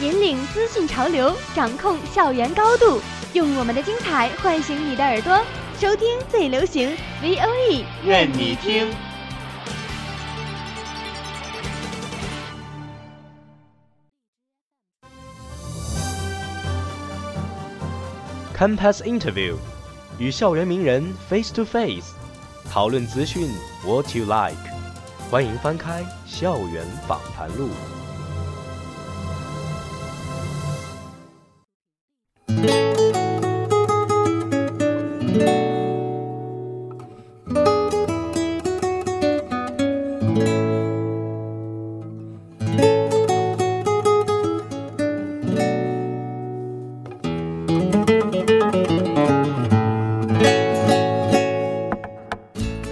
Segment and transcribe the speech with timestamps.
[0.00, 3.00] 引领资讯潮流，掌控校园高度，
[3.32, 5.36] 用我们的精彩唤醒你的耳朵，
[5.76, 8.88] 收听最流行 V O E，愿你听。
[18.56, 19.56] Campus Interview，
[20.20, 22.12] 与校园名人 face to face，
[22.70, 23.50] 讨论资讯
[23.84, 24.56] what you like。
[25.28, 27.66] 欢迎翻开《校园访谈录》。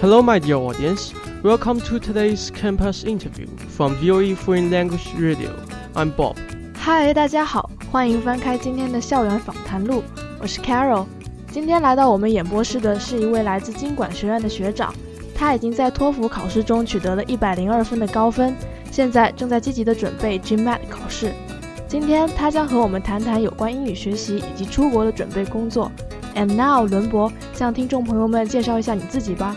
[0.06, 1.12] Hello, my dear audience.
[1.42, 5.50] Welcome to today's campus interview from VOE Foreign Language Radio.
[5.96, 6.36] I'm Bob.
[6.78, 10.04] 嗨，大家好，欢迎翻开今天的校园访谈录，
[10.40, 11.06] 我是 Carol。
[11.50, 14.94] 今天来到我们演播室的是一位来自经管学院的学长，
[15.34, 18.54] 他已经在托福考试中取得了一百零二分的高分，
[18.92, 21.32] 现在正在积极的准备 GMAT 考试。
[21.88, 25.90] 今天他将和我们谈谈有关英语学习以及出国的准备工作。
[26.36, 29.56] And now，伦博向听众朋友们介绍一下你自己吧。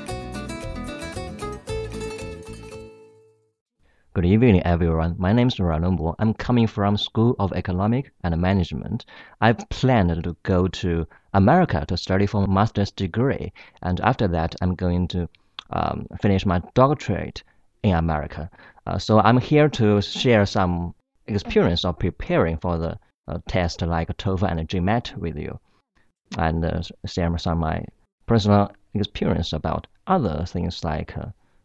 [4.19, 5.15] Good evening, everyone.
[5.17, 6.13] My name is Ranongbo.
[6.19, 9.05] I'm coming from School of Economic and Management.
[9.39, 14.57] I've planned to go to America to study for a master's degree, and after that,
[14.61, 15.29] I'm going to
[15.69, 17.43] um, finish my doctorate
[17.81, 18.49] in America.
[18.85, 20.95] Uh, so I'm here to share some
[21.27, 22.99] experience of preparing for the
[23.29, 25.57] uh, test like TOEFL and GMAT with you,
[26.37, 27.85] and uh, share some of my
[28.25, 31.15] personal experience about other things like.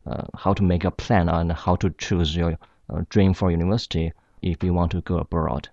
[0.06, 2.58] Uh, uh, how to make a plan on how to choose your
[2.90, 4.12] uh, dream for university
[4.42, 5.70] if you want to go abroad.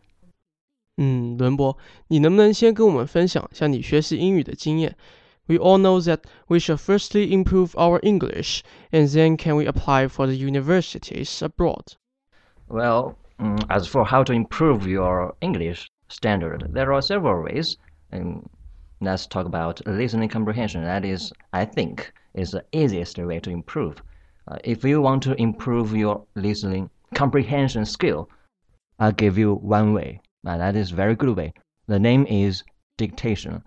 [0.99, 1.77] 嗯，伦博，
[2.09, 4.97] 你能不能先跟我们分享一下你学习英语的经验？
[5.47, 10.27] We all know that we should firstly improve our English, and then can we apply for
[10.27, 11.95] the universities abroad?
[12.69, 17.77] Well, mm, as for how to improve your English standard, there are several ways.
[18.13, 18.49] Um,
[19.01, 20.83] let's talk about listening comprehension.
[20.83, 24.03] That is, I think, is the easiest way to improve.
[24.48, 28.30] Uh, if you want to improve your listening comprehension skill,
[29.00, 31.54] I'll give you one way, and that is very good way.
[31.88, 32.64] The name is
[32.98, 33.64] dictation.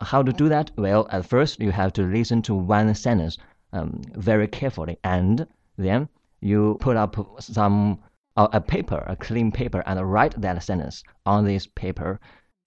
[0.00, 0.70] How to do that?
[0.76, 3.36] Well, at first you have to listen to one sentence
[3.72, 5.46] um, very carefully, and
[5.76, 6.08] then
[6.40, 8.00] you put up some
[8.36, 12.20] uh, a paper, a clean paper, and write that sentence on this paper.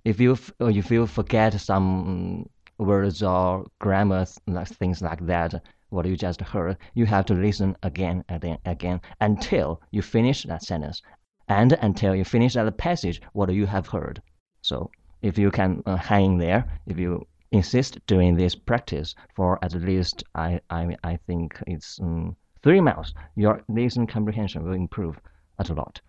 [0.06, 6.17] If you if you forget some words or grammar th- things like that, what you
[6.17, 11.03] just heard, you have to listen again and then again until you finish that sentence,
[11.49, 14.21] and until you finish that passage, what you have heard.
[14.63, 14.91] So
[15.23, 20.23] if you can uh, hang there, if you insist doing this practice for at least
[20.35, 25.17] I I I think it's um, three months, your listening comprehension will improve
[25.59, 26.01] a lot.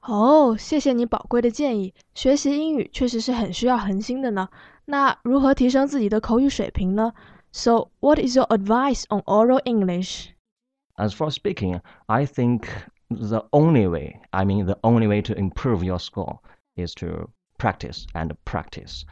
[0.00, 1.94] 哦，谢谢你宝贵的建议。
[2.14, 4.48] 学习英语确实是很需要恒心的呢。
[4.84, 7.12] 那如何提升自己的口语水平呢
[7.51, 10.35] ？So, what is your advice on oral English?
[10.99, 12.69] As for speaking, I think
[13.09, 16.39] the only way, I mean, the only way to improve your score
[16.75, 19.03] is to practice and practice.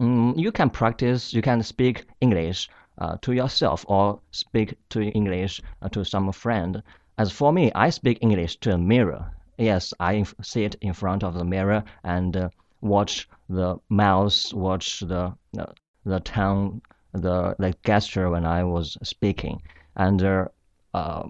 [0.00, 2.68] Mm, you can practice, you can speak English
[2.98, 6.82] uh, to yourself or speak to English uh, to some friend.
[7.16, 9.32] As for me, I speak English to a mirror.
[9.56, 12.48] Yes, I sit in front of the mirror and uh,
[12.80, 15.72] watch the mouth, watch the the,
[16.04, 16.82] the tongue,
[17.13, 19.61] the the gesture when I was speaking.
[19.95, 20.45] And uh,
[20.93, 21.23] uh,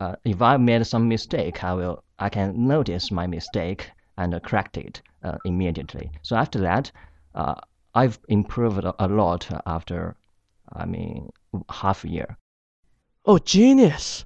[0.00, 4.76] uh, if I made some mistake, I will I can notice my mistake and correct
[4.76, 6.10] it uh, immediately.
[6.22, 6.90] So after that,
[7.34, 7.54] uh,
[7.94, 10.14] I've improved a, a lot after,
[10.72, 11.30] I mean,
[11.68, 12.36] half a year.
[13.24, 14.22] Oh, genius！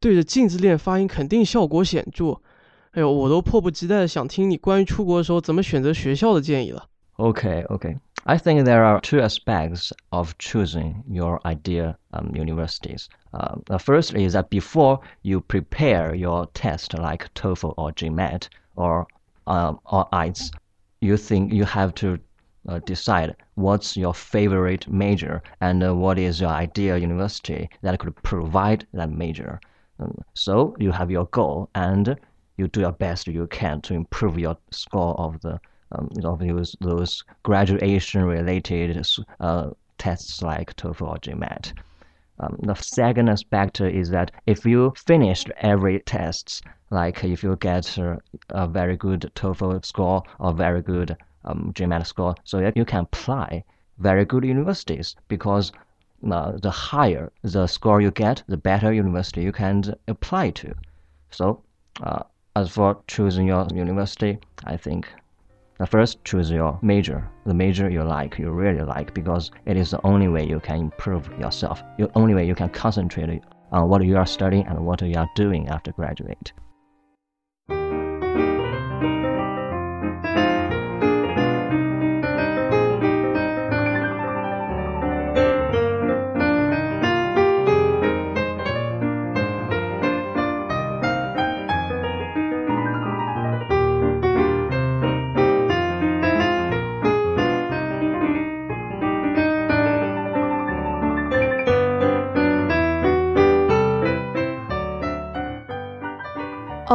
[0.00, 2.40] 对着镜子练发音肯定效果显着。
[2.92, 6.88] 哎呦，我都迫不及待的想听你关于出国的时候怎么选择学校的建议了。
[7.16, 7.98] Okay, okay.
[8.27, 13.07] I think there are two aspects of choosing your ideal um, universities.
[13.35, 19.05] Uh, the first is that before you prepare your test, like TOEFL or GMAT or
[19.45, 20.49] um, or IELTS,
[21.01, 22.17] you think you have to
[22.67, 28.15] uh, decide what's your favorite major and uh, what is your ideal university that could
[28.23, 29.61] provide that major.
[29.99, 32.15] Um, so you have your goal and
[32.57, 35.59] you do your best you can to improve your score of the
[35.97, 39.05] um, of those, those graduation related
[39.39, 41.73] uh, tests like TOEFL or GMAT.
[42.39, 47.97] Um, the second aspect is that if you finished every test, like if you get
[47.97, 48.19] a,
[48.49, 51.15] a very good TOEFL score or very good
[51.45, 53.63] um, GMAT score, so you can apply
[53.99, 55.71] very good universities because
[56.29, 60.73] uh, the higher the score you get, the better university you can apply to.
[61.31, 61.63] So,
[62.01, 62.23] uh,
[62.55, 65.07] as for choosing your university, I think
[65.83, 69.99] first choose your major, the major you like, you really like, because it is the
[70.05, 71.83] only way you can improve yourself.
[71.97, 75.29] The only way you can concentrate on what you are studying and what you are
[75.35, 76.53] doing after graduate.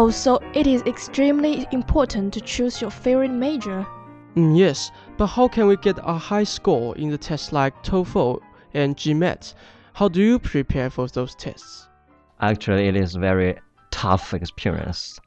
[0.02, 3.87] Oh, so it is extremely important to choose your favorite major.
[4.35, 8.41] Mm, yes, but how can we get a high score in the tests like TOEFL
[8.73, 9.52] and GMAT?
[9.93, 11.87] How do you prepare for those tests?
[12.41, 13.58] Actually, it is a very
[13.91, 15.20] tough experience.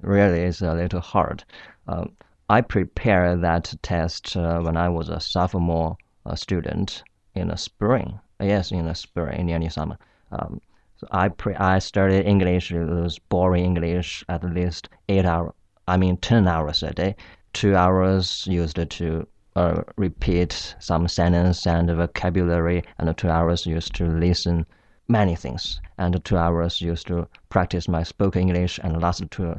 [0.00, 1.44] Really, it's a little hard.
[1.86, 2.10] Um,
[2.48, 7.04] I prepared that test uh, when I was a sophomore uh, student
[7.36, 8.18] in the spring.
[8.40, 9.98] Yes, in the spring, in the summer.
[10.32, 10.60] Um,
[10.98, 15.52] so I pre I studied English, it was boring English at least eight hours,
[15.86, 17.16] I mean 10 hours a day.
[17.52, 19.26] Two hours used to
[19.56, 24.64] uh, repeat some sentence and vocabulary, and two hours used to listen
[25.08, 29.54] many things, and two hours used to practice my spoken English, and last two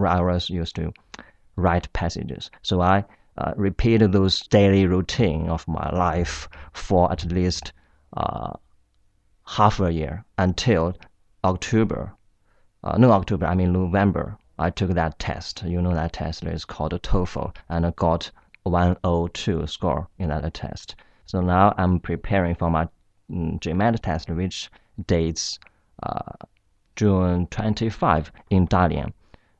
[0.00, 0.92] hours used to
[1.54, 2.50] write passages.
[2.62, 3.04] So I
[3.38, 7.72] uh, repeated those daily routine of my life for at least
[8.16, 8.54] uh,
[9.46, 10.96] half a year until
[11.44, 12.12] October.
[12.82, 14.36] Uh, no, October, I mean November.
[14.58, 15.62] I took that test.
[15.64, 18.30] You know that test is called TOEFL, and I got
[18.64, 20.96] 102 score in that test.
[21.26, 22.88] So now I'm preparing for my
[23.30, 24.70] mm, GMAT test, which
[25.06, 25.58] dates
[26.02, 26.32] uh,
[26.96, 29.12] June 25 in Dalian.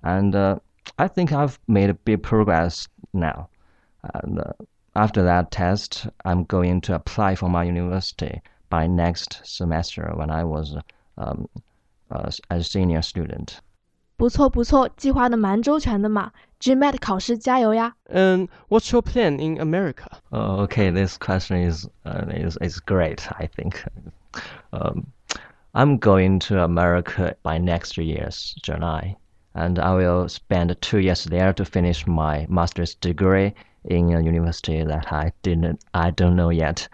[0.03, 0.59] And uh,
[0.99, 3.49] I think I've made a big progress now.
[4.15, 4.53] And uh,
[4.95, 8.41] after that test, I'm going to apply for my university
[8.76, 10.76] by next semester when I was
[11.18, 11.48] um,
[12.10, 13.60] uh, a senior student.
[14.18, 16.32] 不错不错，计划的蛮周全的嘛。
[16.60, 17.96] GMAT 考试加油呀！
[18.08, 20.06] And what's your plan in America?
[20.30, 23.28] Oh, okay, this question is uh, is is great.
[23.40, 23.84] I think.
[24.72, 25.08] Um,
[25.74, 29.16] I'm going to America by next year's July,
[29.56, 33.56] and I will spend two years there to finish my master's degree
[33.86, 36.88] in a university that I didn't I don't know yet.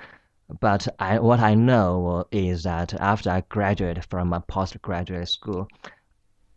[0.61, 5.69] But I, what I know is that after I graduate from my postgraduate school,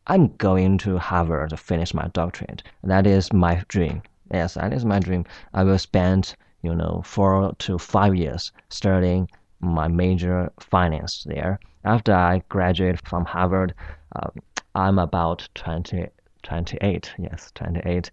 [0.07, 2.63] I'm going to Harvard to finish my doctorate.
[2.83, 4.01] That is my dream.
[4.31, 5.25] Yes, that is my dream.
[5.53, 11.59] I will spend, you know, four to five years studying my major finance there.
[11.83, 13.73] After I graduate from Harvard,
[14.15, 14.29] uh,
[14.75, 16.07] I'm about 20,
[16.43, 17.13] 28.
[17.17, 18.11] Yes, 28.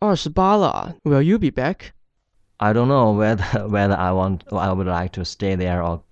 [0.00, 1.92] 28了，Will you be back?
[2.62, 6.02] I don't know whether whether I want I would like to stay there or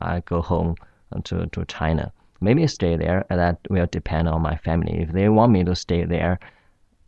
[0.00, 0.76] I go home
[1.24, 2.12] to to China.
[2.40, 5.00] Maybe stay there, and that will depend on my family.
[5.00, 6.38] If they want me to stay there,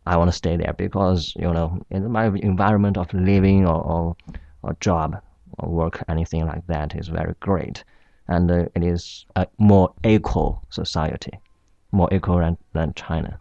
[0.05, 4.15] I want to stay there because you know in my environment of living or or,
[4.63, 5.21] or job
[5.59, 7.83] or work anything like that is very great,
[8.27, 11.39] and uh, it is a more equal society,
[11.91, 13.37] more equal than, than China.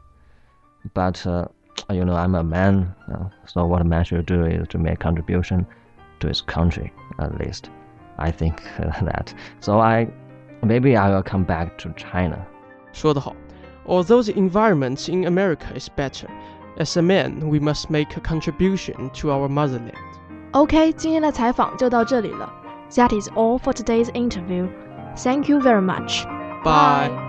[0.95, 1.49] But uh,
[1.90, 5.00] you know, I'm a man, uh, so what a man should do is to make
[5.00, 5.66] contribution
[6.20, 7.70] to his country, at least.
[8.18, 9.34] I think uh, that.
[9.60, 10.08] So I,
[10.64, 12.46] maybe I will come back to China.
[12.94, 13.36] 说得好.
[13.86, 16.28] Although the environment in America is better,
[16.78, 19.96] as a man, we must make a contribution to our motherland.
[20.52, 22.52] OK，今天的采访就到这里了。
[22.92, 24.68] That is all for today's interview.
[25.16, 26.26] Thank you very much.
[26.64, 27.25] Bye.